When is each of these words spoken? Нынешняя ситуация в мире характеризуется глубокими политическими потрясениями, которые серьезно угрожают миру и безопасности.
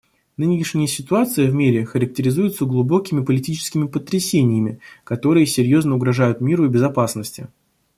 Нынешняя 0.35 0.87
ситуация 0.87 1.47
в 1.47 1.53
мире 1.53 1.85
характеризуется 1.85 2.65
глубокими 2.65 3.23
политическими 3.23 3.85
потрясениями, 3.85 4.79
которые 5.03 5.45
серьезно 5.45 5.93
угрожают 5.93 6.41
миру 6.41 6.65
и 6.65 6.69
безопасности. 6.69 7.49